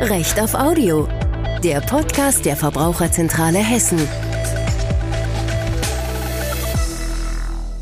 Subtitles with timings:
[0.00, 1.08] Recht auf Audio,
[1.64, 3.98] der Podcast der Verbraucherzentrale Hessen.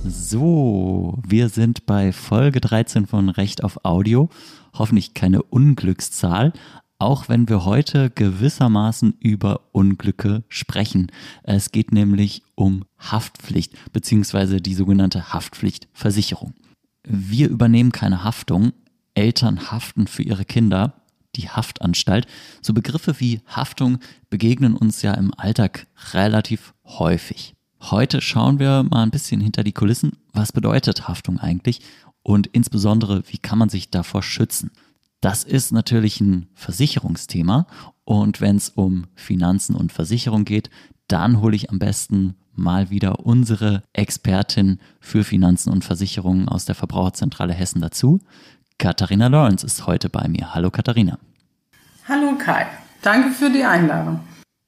[0.04, 4.28] So, wir sind bei Folge 13 von Recht auf Audio.
[4.72, 6.52] Hoffentlich keine Unglückszahl,
[7.00, 11.10] auch wenn wir heute gewissermaßen über Unglücke sprechen.
[11.42, 14.60] Es geht nämlich um Haftpflicht bzw.
[14.60, 16.54] die sogenannte Haftpflichtversicherung.
[17.02, 18.72] Wir übernehmen keine Haftung,
[19.14, 21.03] Eltern haften für ihre Kinder
[21.36, 22.26] die Haftanstalt.
[22.62, 23.98] So Begriffe wie Haftung
[24.30, 27.54] begegnen uns ja im Alltag relativ häufig.
[27.80, 30.12] Heute schauen wir mal ein bisschen hinter die Kulissen.
[30.32, 31.80] Was bedeutet Haftung eigentlich?
[32.22, 34.70] Und insbesondere, wie kann man sich davor schützen?
[35.20, 37.66] Das ist natürlich ein Versicherungsthema.
[38.04, 40.70] Und wenn es um Finanzen und Versicherung geht,
[41.08, 46.74] dann hole ich am besten mal wieder unsere Expertin für Finanzen und Versicherungen aus der
[46.74, 48.20] Verbraucherzentrale Hessen dazu.
[48.78, 50.54] Katharina Lawrence ist heute bei mir.
[50.54, 51.18] Hallo Katharina.
[52.08, 52.66] Hallo Kai,
[53.02, 54.20] danke für die Einladung.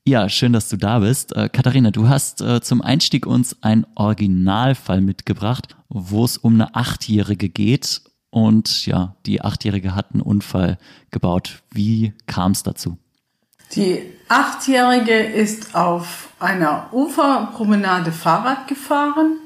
[0.09, 1.35] Ja, schön, dass du da bist.
[1.35, 6.77] Äh, Katharina, du hast äh, zum Einstieg uns einen Originalfall mitgebracht, wo es um eine
[6.77, 8.03] Achtjährige geht.
[8.31, 10.79] Und ja, die Achtjährige hat einen Unfall
[11.11, 11.63] gebaut.
[11.73, 12.99] Wie kam es dazu?
[13.75, 19.39] Die Achtjährige ist auf einer Uferpromenade Fahrrad gefahren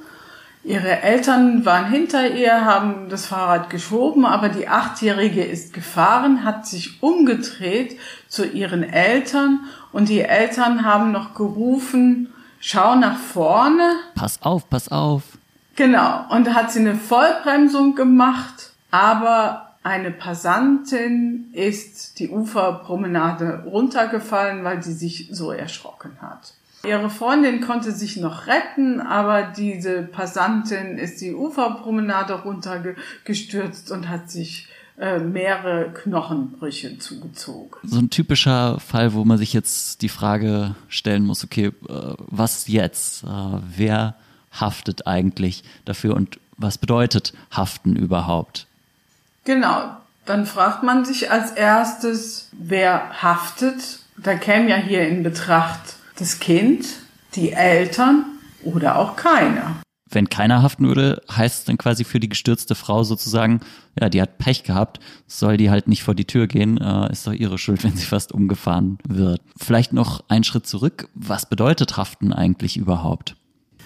[0.62, 6.66] Ihre Eltern waren hinter ihr, haben das Fahrrad geschoben, aber die Achtjährige ist gefahren, hat
[6.66, 13.94] sich umgedreht zu ihren Eltern und die Eltern haben noch gerufen, schau nach vorne.
[14.14, 15.22] Pass auf, pass auf.
[15.76, 24.62] Genau, und da hat sie eine Vollbremsung gemacht, aber eine Passantin ist die Uferpromenade runtergefallen,
[24.62, 26.52] weil sie sich so erschrocken hat.
[26.82, 34.30] Ihre Freundin konnte sich noch retten, aber diese Passantin ist die Uferpromenade runtergestürzt und hat
[34.30, 34.66] sich
[34.98, 37.76] äh, mehrere Knochenbrüche zugezogen.
[37.82, 42.66] So ein typischer Fall, wo man sich jetzt die Frage stellen muss, okay, äh, was
[42.68, 43.24] jetzt?
[43.24, 43.26] Äh,
[43.76, 44.14] wer
[44.52, 48.66] haftet eigentlich dafür und was bedeutet haften überhaupt?
[49.44, 54.00] Genau, dann fragt man sich als erstes, wer haftet.
[54.16, 56.86] Da käme ja hier in Betracht das Kind,
[57.34, 58.26] die Eltern
[58.62, 59.76] oder auch keiner.
[60.12, 63.60] Wenn keiner haften würde, heißt es dann quasi für die gestürzte Frau sozusagen,
[63.98, 64.98] ja, die hat Pech gehabt,
[65.28, 68.04] soll die halt nicht vor die Tür gehen, äh, ist doch ihre Schuld, wenn sie
[68.04, 69.40] fast umgefahren wird.
[69.56, 71.08] Vielleicht noch einen Schritt zurück.
[71.14, 73.36] Was bedeutet Haften eigentlich überhaupt?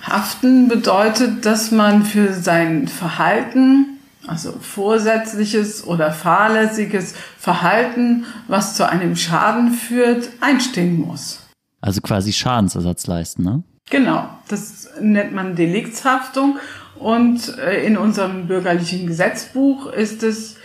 [0.02, 9.14] Haften bedeutet, dass man für sein Verhalten, also vorsätzliches oder fahrlässiges Verhalten, was zu einem
[9.14, 11.43] Schaden führt, einstehen muss.
[11.84, 13.62] Also quasi Schadensersatz leisten, ne?
[13.90, 16.58] Genau, das nennt man Deliktshaftung
[16.98, 20.56] und äh, in unserem bürgerlichen Gesetzbuch ist es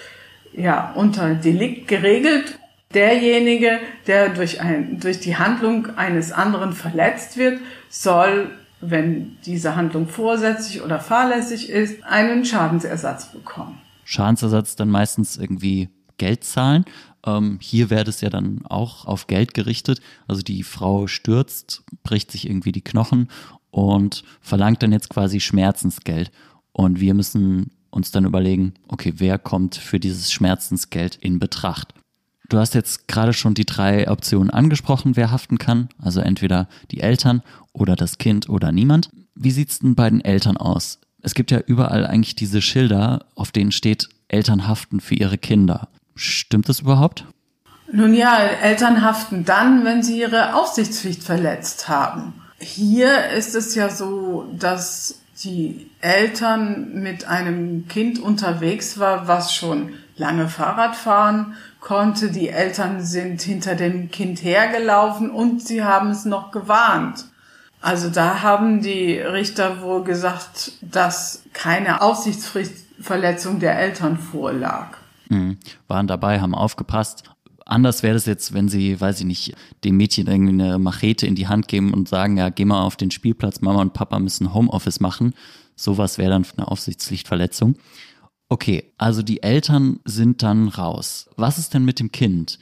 [0.53, 2.57] ja unter Delikt geregelt.
[2.93, 7.59] Derjenige, der durch, ein, durch die Handlung eines anderen verletzt wird,
[7.89, 13.81] soll, wenn diese Handlung vorsätzlich oder fahrlässig ist, einen Schadensersatz bekommen.
[14.05, 16.85] Schadensersatz dann meistens irgendwie Geld zahlen
[17.25, 20.01] ähm, hier wäre das ja dann auch auf Geld gerichtet.
[20.27, 23.29] Also die Frau stürzt, bricht sich irgendwie die Knochen
[23.71, 26.31] und verlangt dann jetzt quasi Schmerzensgeld.
[26.71, 31.93] Und wir müssen uns dann überlegen, okay, wer kommt für dieses Schmerzensgeld in Betracht?
[32.47, 35.89] Du hast jetzt gerade schon die drei Optionen angesprochen, wer haften kann.
[35.99, 37.43] Also entweder die Eltern
[37.73, 39.09] oder das Kind oder niemand.
[39.35, 40.99] Wie sieht's denn bei den Eltern aus?
[41.21, 45.89] Es gibt ja überall eigentlich diese Schilder, auf denen steht, Eltern haften für ihre Kinder.
[46.19, 47.23] Stimmt das überhaupt?
[47.93, 52.33] Nun ja, Eltern haften dann, wenn sie ihre Aufsichtspflicht verletzt haben.
[52.59, 59.93] Hier ist es ja so, dass die Eltern mit einem Kind unterwegs war, was schon
[60.17, 62.31] lange Fahrrad fahren konnte.
[62.31, 67.27] Die Eltern sind hinter dem Kind hergelaufen und sie haben es noch gewarnt.
[67.79, 74.97] Also da haben die Richter wohl gesagt, dass keine Aufsichtspflichtverletzung der Eltern vorlag.
[75.29, 75.57] Mhm.
[75.87, 77.23] Waren dabei, haben aufgepasst.
[77.65, 81.35] Anders wäre das jetzt, wenn sie, weiß ich nicht, dem Mädchen irgendwie eine Machete in
[81.35, 84.53] die Hand geben und sagen, ja, geh mal auf den Spielplatz, Mama und Papa müssen
[84.53, 85.33] Homeoffice machen.
[85.75, 87.75] Sowas wäre dann eine Aufsichtspflichtverletzung.
[88.49, 91.29] Okay, also die Eltern sind dann raus.
[91.35, 92.57] Was ist denn mit dem Kind?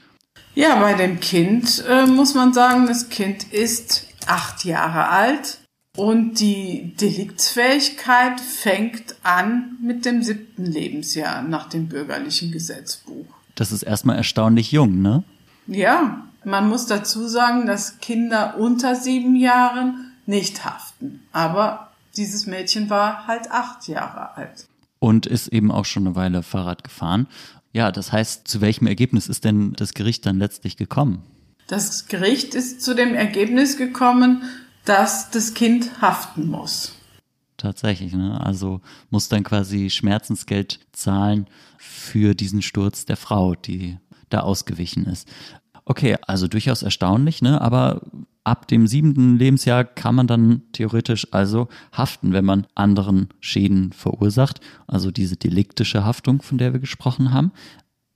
[0.53, 5.59] Ja, bei dem Kind äh, muss man sagen, das Kind ist acht Jahre alt
[5.97, 13.25] und die Deliktsfähigkeit fängt an mit dem siebten Lebensjahr nach dem bürgerlichen Gesetzbuch.
[13.55, 15.23] Das ist erstmal erstaunlich jung, ne?
[15.65, 21.23] Ja, man muss dazu sagen, dass Kinder unter sieben Jahren nicht haften.
[21.31, 24.67] Aber dieses Mädchen war halt acht Jahre alt.
[24.99, 27.27] und ist eben auch schon eine Weile Fahrrad gefahren.
[27.73, 31.21] Ja, das heißt, zu welchem Ergebnis ist denn das Gericht dann letztlich gekommen?
[31.67, 34.43] Das Gericht ist zu dem Ergebnis gekommen,
[34.87, 36.93] dass das Kind haften muss.
[37.57, 38.39] Tatsächlich, ne?
[38.39, 41.47] Also muss dann quasi Schmerzensgeld zahlen
[41.77, 43.97] für diesen Sturz der Frau, die
[44.29, 45.27] da ausgewichen ist.
[45.85, 47.59] Okay, also durchaus erstaunlich, ne?
[47.59, 48.01] Aber
[48.43, 54.61] ab dem siebten Lebensjahr kann man dann theoretisch also haften, wenn man anderen Schäden verursacht.
[54.85, 57.51] Also diese deliktische Haftung, von der wir gesprochen haben.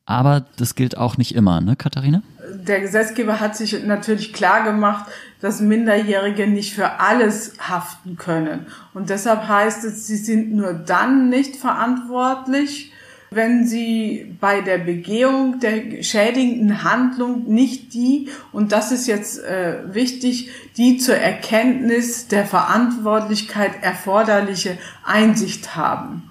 [0.06, 2.22] Aber das gilt auch nicht immer, ne, Katharina?
[2.54, 5.06] Der Gesetzgeber hat sich natürlich klar gemacht,
[5.40, 8.68] dass Minderjährige nicht für alles haften können.
[8.94, 12.92] Und deshalb heißt es, sie sind nur dann nicht verantwortlich,
[13.34, 19.78] wenn sie bei der Begehung der schädigenden Handlung nicht die, und das ist jetzt äh,
[19.94, 26.24] wichtig, die zur Erkenntnis der Verantwortlichkeit erforderliche Einsicht haben.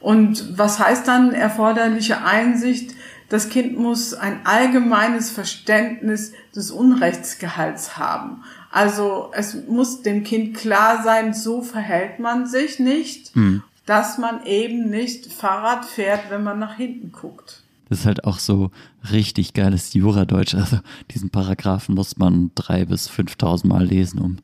[0.00, 2.94] Und was heißt dann erforderliche Einsicht?
[3.28, 8.42] Das Kind muss ein allgemeines Verständnis des Unrechtsgehalts haben.
[8.70, 13.62] Also es muss dem Kind klar sein, so verhält man sich nicht, hm.
[13.86, 17.62] dass man eben nicht Fahrrad fährt, wenn man nach hinten guckt.
[17.88, 18.70] Das ist halt auch so
[19.12, 20.54] richtig geiles Juradeutsch.
[20.54, 20.78] Also
[21.10, 24.38] diesen Paragraphen muss man drei bis fünftausend Mal lesen, um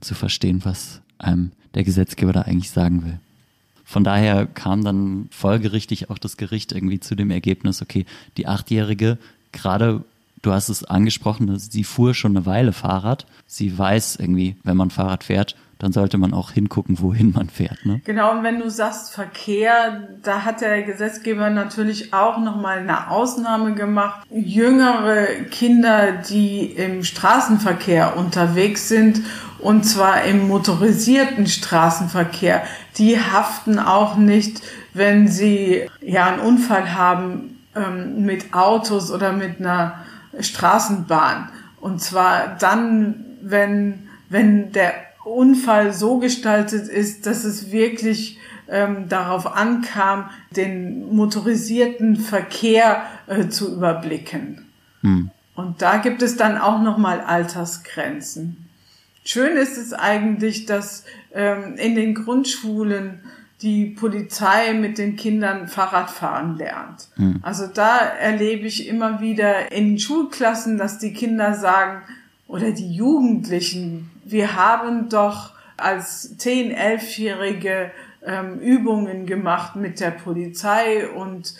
[0.00, 3.20] zu verstehen, was einem der Gesetzgeber da eigentlich sagen will.
[3.90, 8.06] Von daher kam dann folgerichtig auch das Gericht irgendwie zu dem Ergebnis, okay,
[8.36, 9.18] die Achtjährige,
[9.50, 10.04] gerade
[10.42, 13.26] du hast es angesprochen, sie fuhr schon eine Weile Fahrrad.
[13.48, 17.84] Sie weiß irgendwie, wenn man Fahrrad fährt, dann sollte man auch hingucken, wohin man fährt.
[17.86, 18.02] Ne?
[18.04, 23.74] Genau, und wenn du sagst Verkehr, da hat der Gesetzgeber natürlich auch nochmal eine Ausnahme
[23.74, 24.26] gemacht.
[24.30, 29.22] Jüngere Kinder, die im Straßenverkehr unterwegs sind
[29.58, 32.62] und zwar im motorisierten Straßenverkehr,
[32.98, 34.60] die haften auch nicht,
[34.92, 39.94] wenn sie ja einen Unfall haben ähm, mit Autos oder mit einer
[40.38, 41.48] Straßenbahn.
[41.80, 44.92] Und zwar dann, wenn, wenn der
[45.24, 48.38] Unfall so gestaltet ist, dass es wirklich
[48.68, 54.66] ähm, darauf ankam, den motorisierten Verkehr äh, zu überblicken.
[55.02, 55.30] Hm.
[55.54, 58.68] Und da gibt es dann auch nochmal Altersgrenzen.
[59.24, 63.20] Schön ist es eigentlich, dass ähm, in den Grundschulen
[63.62, 67.08] die Polizei mit den Kindern Fahrradfahren lernt.
[67.16, 67.40] Mhm.
[67.42, 72.02] Also da erlebe ich immer wieder in Schulklassen, dass die Kinder sagen
[72.48, 77.90] oder die Jugendlichen, wir haben doch als 10-, 11-Jährige
[78.24, 81.54] ähm, Übungen gemacht mit der Polizei und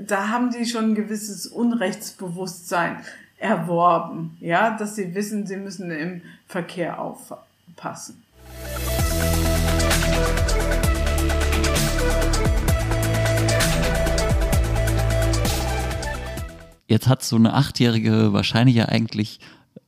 [0.00, 2.98] da haben die schon ein gewisses Unrechtsbewusstsein
[3.38, 8.22] erworben, ja, dass sie wissen, sie müssen im Verkehr aufpassen.
[16.86, 19.40] Jetzt hat so eine Achtjährige wahrscheinlich ja eigentlich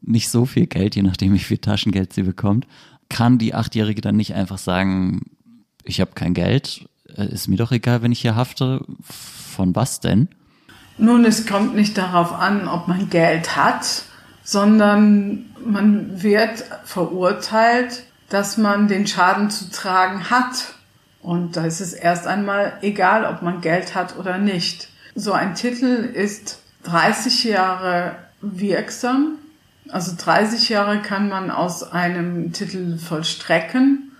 [0.06, 2.66] nicht so viel Geld, je nachdem, wie viel Taschengeld sie bekommt.
[3.08, 5.22] Kann die Achtjährige dann nicht einfach sagen,
[5.84, 6.86] ich habe kein Geld,
[7.16, 8.84] äh, ist mir doch egal, wenn ich hier hafte.
[9.02, 10.28] Von was denn?
[10.98, 14.04] Nun, es kommt nicht darauf an, ob man Geld hat,
[14.42, 20.74] sondern man wird verurteilt, dass man den Schaden zu tragen hat.
[21.20, 24.88] Und da ist es erst einmal egal, ob man Geld hat oder nicht.
[25.14, 29.38] So ein Titel ist 30 Jahre wirksam.
[29.94, 34.10] Also 30 Jahre kann man aus einem Titel vollstrecken.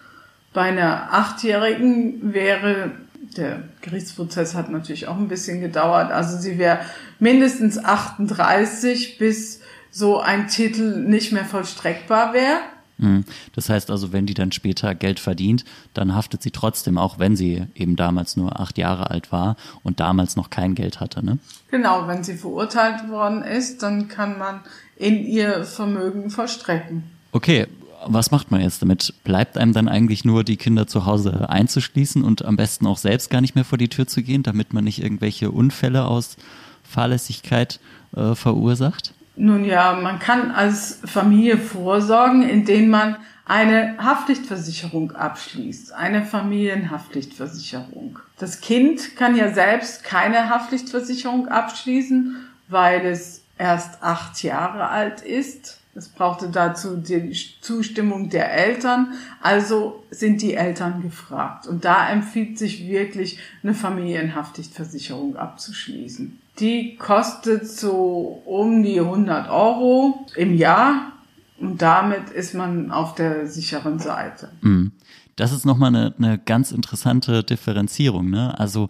[0.53, 2.93] Bei einer Achtjährigen wäre
[3.37, 6.13] der Gerichtsprozess hat natürlich auch ein bisschen gedauert.
[6.13, 6.79] Also sie wäre
[7.19, 12.61] mindestens 38, bis so ein Titel nicht mehr vollstreckbar wäre.
[12.99, 13.25] Mhm.
[13.55, 17.37] Das heißt also, wenn die dann später Geld verdient, dann haftet sie trotzdem, auch wenn
[17.37, 21.39] sie eben damals nur acht Jahre alt war und damals noch kein Geld hatte, ne?
[21.71, 24.61] Genau, wenn sie verurteilt worden ist, dann kann man
[24.97, 27.03] in ihr Vermögen vollstrecken.
[27.33, 27.67] Okay,
[28.07, 29.15] was macht man jetzt damit?
[29.25, 33.31] Bleibt einem dann eigentlich nur, die Kinder zu Hause einzuschließen und am besten auch selbst
[33.31, 36.37] gar nicht mehr vor die Tür zu gehen, damit man nicht irgendwelche Unfälle aus
[36.83, 37.81] Fahrlässigkeit
[38.15, 39.15] äh, verursacht?
[39.37, 48.19] Nun ja, man kann als Familie vorsorgen, indem man eine Haftpflichtversicherung abschließt, eine Familienhaftpflichtversicherung.
[48.39, 52.37] Das Kind kann ja selbst keine Haftpflichtversicherung abschließen,
[52.69, 55.79] weil es erst acht Jahre alt ist.
[55.97, 61.69] Es brauchte dazu die Zustimmung der Eltern, also sind die Eltern gefragt.
[61.69, 66.41] Und da empfiehlt sich wirklich, eine Familienhaftpflichtversicherung abzuschließen.
[66.61, 71.13] Die kostet so um die 100 Euro im Jahr
[71.59, 74.51] und damit ist man auf der sicheren Seite.
[74.61, 74.93] Mhm.
[75.37, 78.31] Das ist nochmal eine, eine ganz interessante Differenzierung.
[78.31, 78.59] Ne?
[78.59, 78.89] Also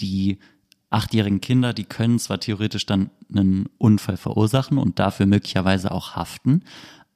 [0.00, 0.38] die
[0.90, 6.62] achtjährigen Kinder, die können zwar theoretisch dann einen Unfall verursachen und dafür möglicherweise auch haften,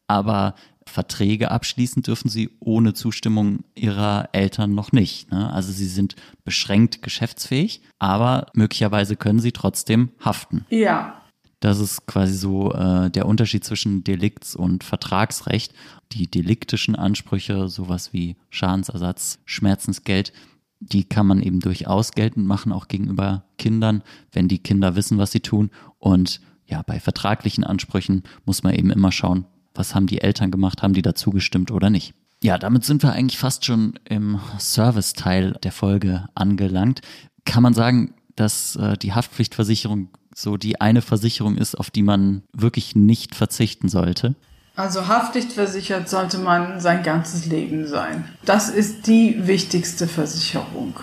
[0.06, 0.54] aber
[0.88, 5.30] Verträge abschließen dürfen sie ohne Zustimmung ihrer Eltern noch nicht.
[5.30, 5.52] Ne?
[5.52, 10.64] Also sie sind beschränkt geschäftsfähig, aber möglicherweise können sie trotzdem haften.
[10.70, 11.22] Ja.
[11.60, 15.74] Das ist quasi so äh, der Unterschied zwischen Delikts- und Vertragsrecht.
[16.12, 20.32] Die deliktischen Ansprüche, sowas wie Schadensersatz, Schmerzensgeld,
[20.80, 25.32] die kann man eben durchaus geltend machen, auch gegenüber Kindern, wenn die Kinder wissen, was
[25.32, 25.70] sie tun.
[25.98, 29.46] Und ja, bei vertraglichen Ansprüchen muss man eben immer schauen,
[29.78, 32.14] was haben die Eltern gemacht, haben die dazu gestimmt oder nicht.
[32.42, 37.00] Ja, damit sind wir eigentlich fast schon im Service-Teil der Folge angelangt.
[37.44, 42.42] Kann man sagen, dass äh, die Haftpflichtversicherung so die eine Versicherung ist, auf die man
[42.52, 44.36] wirklich nicht verzichten sollte?
[44.76, 48.24] Also haftpflichtversichert sollte man sein ganzes Leben sein.
[48.44, 50.94] Das ist die wichtigste Versicherung.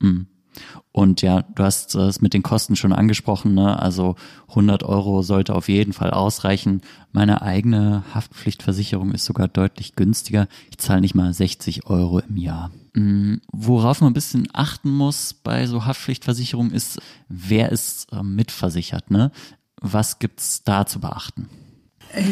[0.00, 0.26] Mhm.
[0.92, 3.78] Und ja, du hast es mit den Kosten schon angesprochen, ne?
[3.78, 4.16] also
[4.48, 6.82] 100 Euro sollte auf jeden Fall ausreichen.
[7.12, 10.48] Meine eigene Haftpflichtversicherung ist sogar deutlich günstiger.
[10.70, 12.70] Ich zahle nicht mal 60 Euro im Jahr.
[12.94, 13.40] Mhm.
[13.52, 19.10] Worauf man ein bisschen achten muss bei so Haftpflichtversicherungen ist, wer ist äh, mitversichert.
[19.10, 19.30] Ne?
[19.80, 21.48] Was gibt's da zu beachten?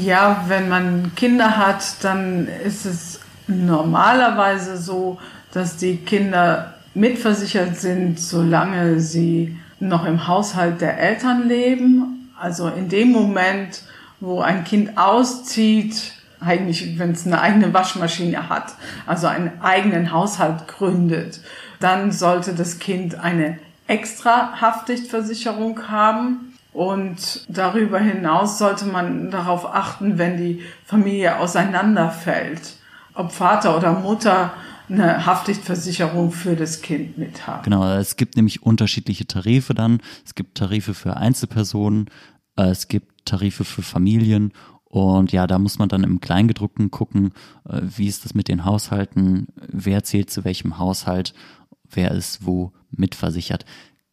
[0.02, 5.18] Ja, wenn man Kinder hat, dann ist es normalerweise so,
[5.52, 12.30] dass die Kinder mitversichert sind, solange sie noch im Haushalt der Eltern leben.
[12.38, 13.82] Also in dem Moment,
[14.20, 18.74] wo ein Kind auszieht, eigentlich wenn es eine eigene Waschmaschine hat,
[19.06, 21.40] also einen eigenen Haushalt gründet,
[21.80, 26.52] dann sollte das Kind eine extra Haftpflichtversicherung haben.
[26.72, 32.74] Und darüber hinaus sollte man darauf achten, wenn die Familie auseinanderfällt,
[33.14, 34.52] ob Vater oder Mutter
[34.88, 37.62] eine Haftpflichtversicherung für das Kind mit haben.
[37.62, 40.00] Genau, es gibt nämlich unterschiedliche Tarife dann.
[40.24, 42.10] Es gibt Tarife für Einzelpersonen,
[42.56, 44.52] äh, es gibt Tarife für Familien
[44.88, 47.32] und ja, da muss man dann im Kleingedruckten gucken,
[47.68, 51.34] äh, wie ist das mit den Haushalten, wer zählt zu welchem Haushalt,
[51.90, 53.66] wer ist wo mitversichert.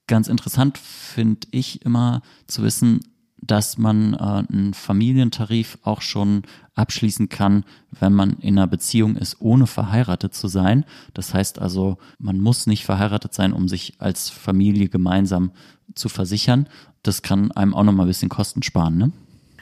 [0.07, 2.99] Ganz interessant finde ich immer zu wissen,
[3.41, 9.37] dass man äh, einen Familientarif auch schon abschließen kann, wenn man in einer Beziehung ist,
[9.39, 10.85] ohne verheiratet zu sein.
[11.13, 15.51] Das heißt also, man muss nicht verheiratet sein, um sich als Familie gemeinsam
[15.93, 16.67] zu versichern.
[17.03, 19.11] Das kann einem auch nochmal ein bisschen Kosten sparen, ne?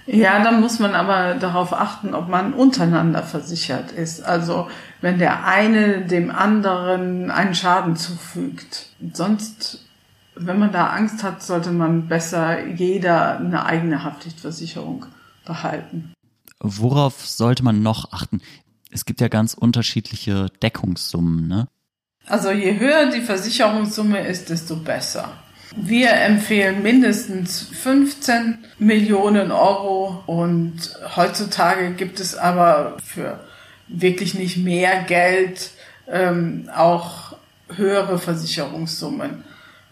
[0.06, 4.22] Ja, dann muss man aber darauf achten, ob man untereinander versichert ist.
[4.22, 4.68] Also
[5.00, 8.90] wenn der eine dem anderen einen Schaden zufügt.
[9.14, 9.86] Sonst
[10.36, 15.06] wenn man da Angst hat, sollte man besser jeder eine eigene Haftpflichtversicherung
[15.46, 16.14] behalten.
[16.60, 18.42] Worauf sollte man noch achten?
[18.92, 21.68] Es gibt ja ganz unterschiedliche Deckungssummen, ne?
[22.26, 25.30] Also je höher die Versicherungssumme ist, desto besser.
[25.76, 30.76] Wir empfehlen mindestens 15 Millionen Euro und
[31.16, 33.40] heutzutage gibt es aber für
[33.88, 35.72] wirklich nicht mehr Geld
[36.08, 37.36] ähm, auch
[37.76, 39.44] höhere Versicherungssummen.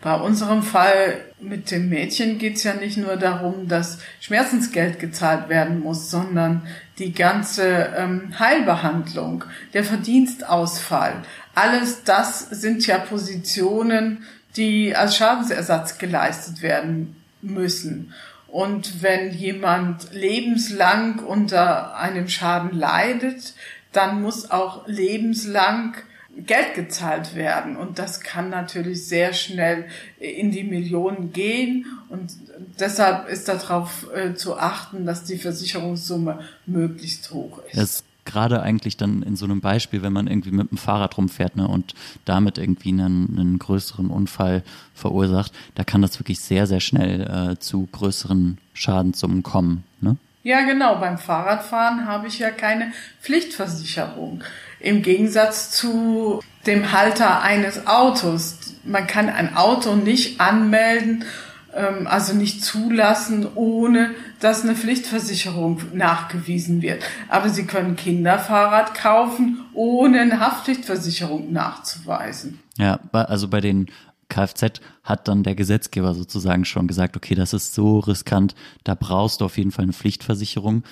[0.02, 5.48] Bei unserem Fall mit dem Mädchen geht es ja nicht nur darum, dass Schmerzensgeld gezahlt
[5.48, 6.64] werden muss, sondern
[6.98, 9.44] die ganze ähm, Heilbehandlung,
[9.74, 11.22] der Verdienstausfall,
[11.54, 14.24] alles das sind ja Positionen,
[14.56, 18.14] die als Schadensersatz geleistet werden müssen.
[18.48, 23.54] Und wenn jemand lebenslang unter einem Schaden leidet,
[23.94, 25.96] dann muss auch lebenslang
[26.38, 27.76] Geld gezahlt werden.
[27.76, 29.86] Und das kann natürlich sehr schnell
[30.20, 31.86] in die Millionen gehen.
[32.10, 32.32] Und
[32.80, 37.78] deshalb ist darauf äh, zu achten, dass die Versicherungssumme möglichst hoch ist.
[37.78, 41.56] Das gerade eigentlich dann in so einem Beispiel, wenn man irgendwie mit dem Fahrrad rumfährt
[41.56, 41.94] ne, und
[42.26, 47.60] damit irgendwie einen, einen größeren Unfall verursacht, da kann das wirklich sehr, sehr schnell äh,
[47.60, 49.84] zu größeren Schadenssummen kommen.
[50.02, 50.18] Ne?
[50.44, 51.00] Ja, genau.
[51.00, 54.44] Beim Fahrradfahren habe ich ja keine Pflichtversicherung.
[54.82, 58.58] Im Gegensatz zu dem Halter eines Autos.
[58.84, 61.26] Man kann ein Auto nicht anmelden,
[61.74, 67.04] ähm, also nicht zulassen, ohne dass eine Pflichtversicherung nachgewiesen wird.
[67.30, 72.60] Aber Sie können Kinderfahrrad kaufen, ohne eine Haftpflichtversicherung nachzuweisen.
[72.78, 73.88] Ja, also bei den
[74.30, 79.42] Kfz hat dann der Gesetzgeber sozusagen schon gesagt, okay, das ist so riskant, da brauchst
[79.42, 80.84] du auf jeden Fall eine Pflichtversicherung.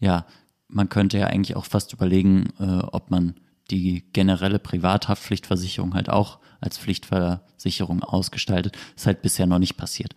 [0.00, 0.24] Ja,
[0.74, 3.34] man könnte ja eigentlich auch fast überlegen, äh, ob man
[3.70, 8.76] die generelle Privathaftpflichtversicherung halt auch als Pflichtversicherung ausgestaltet.
[8.96, 10.14] Ist halt bisher noch nicht passiert.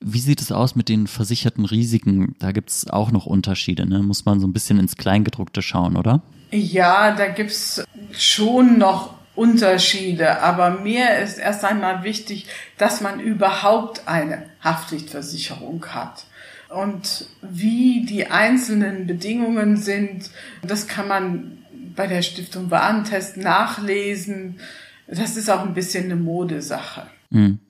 [0.00, 2.36] Wie sieht es aus mit den versicherten Risiken?
[2.38, 3.86] Da gibt es auch noch Unterschiede.
[3.86, 4.02] Ne?
[4.02, 6.22] Muss man so ein bisschen ins Kleingedruckte schauen, oder?
[6.50, 7.82] Ja, da gibt's
[8.12, 12.46] schon noch Unterschiede, aber mir ist erst einmal wichtig,
[12.78, 16.24] dass man überhaupt eine Haftpflichtversicherung hat.
[16.68, 20.30] Und wie die einzelnen Bedingungen sind,
[20.62, 21.58] das kann man
[21.94, 24.60] bei der Stiftung Warentest nachlesen.
[25.06, 27.06] Das ist auch ein bisschen eine Modesache.
[27.30, 27.60] Mhm.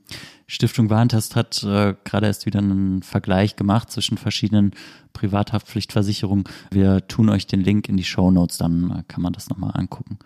[0.48, 4.72] Stiftung Warentest hat äh, gerade erst wieder einen Vergleich gemacht zwischen verschiedenen
[5.12, 6.44] Privathaftpflichtversicherungen.
[6.70, 9.72] Wir tun euch den Link in die Show Notes, dann äh, kann man das nochmal
[9.74, 10.18] angucken.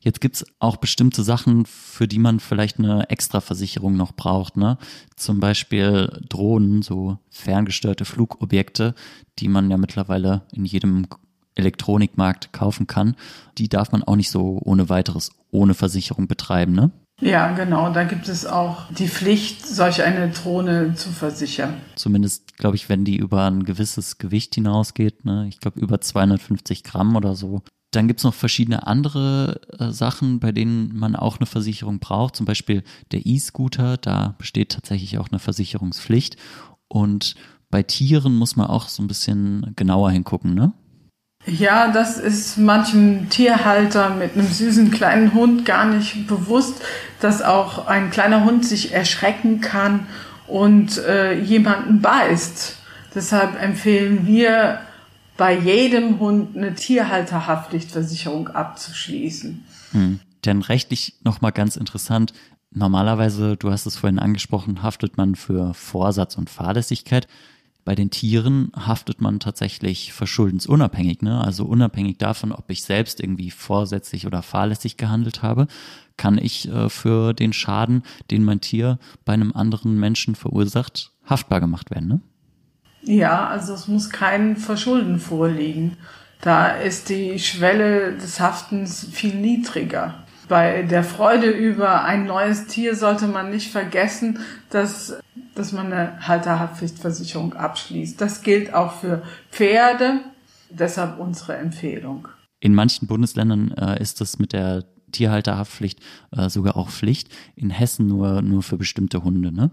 [0.00, 4.56] Jetzt gibt's auch bestimmte Sachen, für die man vielleicht eine Extraversicherung noch braucht.
[4.56, 4.78] Ne?
[5.16, 8.94] Zum Beispiel Drohnen, so ferngesteuerte Flugobjekte,
[9.38, 11.06] die man ja mittlerweile in jedem
[11.54, 13.16] Elektronikmarkt kaufen kann.
[13.58, 16.72] Die darf man auch nicht so ohne weiteres, ohne Versicherung betreiben.
[16.72, 16.90] Ne?
[17.20, 17.92] Ja, genau.
[17.92, 21.74] Da gibt es auch die Pflicht, solch eine Drohne zu versichern.
[21.96, 25.24] Zumindest, glaube ich, wenn die über ein gewisses Gewicht hinausgeht.
[25.24, 25.46] Ne?
[25.48, 27.62] Ich glaube, über 250 Gramm oder so.
[27.90, 32.36] Dann gibt's noch verschiedene andere äh, Sachen, bei denen man auch eine Versicherung braucht.
[32.36, 36.36] Zum Beispiel der E-Scooter, da besteht tatsächlich auch eine Versicherungspflicht.
[36.88, 37.34] Und
[37.70, 40.72] bei Tieren muss man auch so ein bisschen genauer hingucken, ne?
[41.46, 46.82] Ja, das ist manchem Tierhalter mit einem süßen kleinen Hund gar nicht bewusst,
[47.20, 50.06] dass auch ein kleiner Hund sich erschrecken kann
[50.46, 52.76] und äh, jemanden beißt.
[53.14, 54.80] Deshalb empfehlen wir
[55.38, 59.64] bei jedem Hund eine Tierhalterhaftpflichtversicherung abzuschließen.
[59.92, 60.20] Hm.
[60.44, 62.34] Denn rechtlich nochmal ganz interessant,
[62.70, 67.28] normalerweise, du hast es vorhin angesprochen, haftet man für Vorsatz und Fahrlässigkeit.
[67.84, 71.40] Bei den Tieren haftet man tatsächlich verschuldensunabhängig, ne?
[71.40, 75.68] Also unabhängig davon, ob ich selbst irgendwie vorsätzlich oder fahrlässig gehandelt habe,
[76.16, 81.60] kann ich äh, für den Schaden, den mein Tier bei einem anderen Menschen verursacht, haftbar
[81.60, 82.20] gemacht werden, ne?
[83.02, 85.96] Ja, also es muss kein Verschulden vorliegen.
[86.40, 90.24] Da ist die Schwelle des Haftens viel niedriger.
[90.48, 94.38] Bei der Freude über ein neues Tier sollte man nicht vergessen,
[94.70, 95.18] dass,
[95.54, 98.20] dass man eine Halterhaftpflichtversicherung abschließt.
[98.20, 100.20] Das gilt auch für Pferde,
[100.70, 102.28] deshalb unsere Empfehlung.
[102.60, 106.00] In manchen Bundesländern äh, ist das mit der Tierhalterhaftpflicht
[106.32, 107.28] äh, sogar auch Pflicht.
[107.54, 109.70] In Hessen nur, nur für bestimmte Hunde, ne?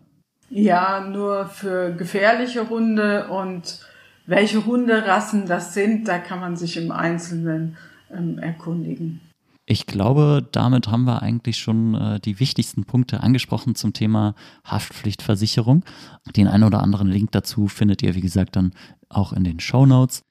[0.49, 3.79] Ja, nur für gefährliche Hunde und
[4.25, 7.77] welche Hunderassen das sind, da kann man sich im Einzelnen
[8.11, 9.21] ähm, erkundigen.
[9.67, 15.83] Ich glaube, damit haben wir eigentlich schon äh, die wichtigsten Punkte angesprochen zum Thema Haftpflichtversicherung.
[16.35, 18.73] Den einen oder anderen Link dazu findet ihr, wie gesagt, dann
[19.09, 20.21] auch in den Show Notes.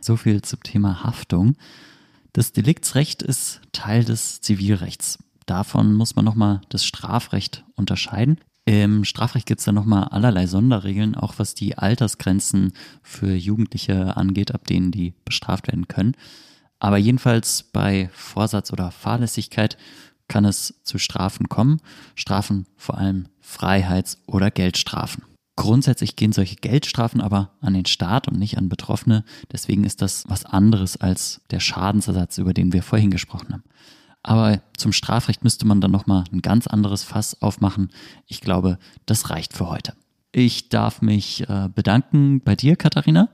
[0.00, 1.56] So viel zum Thema Haftung.
[2.32, 5.18] Das Deliktsrecht ist Teil des Zivilrechts.
[5.46, 8.38] Davon muss man nochmal das Strafrecht unterscheiden.
[8.68, 14.52] Im Strafrecht gibt es da nochmal allerlei Sonderregeln, auch was die Altersgrenzen für Jugendliche angeht,
[14.52, 16.16] ab denen die bestraft werden können.
[16.80, 19.78] Aber jedenfalls bei Vorsatz oder Fahrlässigkeit
[20.26, 21.80] kann es zu Strafen kommen.
[22.16, 25.22] Strafen vor allem Freiheits- oder Geldstrafen.
[25.54, 29.24] Grundsätzlich gehen solche Geldstrafen aber an den Staat und nicht an Betroffene.
[29.52, 33.64] Deswegen ist das was anderes als der Schadensersatz, über den wir vorhin gesprochen haben.
[34.26, 37.92] Aber zum Strafrecht müsste man dann nochmal ein ganz anderes Fass aufmachen.
[38.26, 39.92] Ich glaube, das reicht für heute.
[40.32, 43.28] Ich darf mich äh, bedanken bei dir, Katharina.